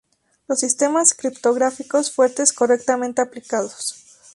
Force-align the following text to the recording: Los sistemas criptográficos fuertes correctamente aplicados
Los 0.47 0.61
sistemas 0.61 1.13
criptográficos 1.13 2.09
fuertes 2.11 2.53
correctamente 2.53 3.21
aplicados 3.21 4.03